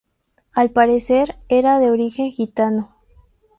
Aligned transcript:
Al 0.53 0.71
parecer, 0.71 1.35
era 1.47 1.77
de 1.79 1.91
origen 1.91 2.31
gitano. 2.31 2.95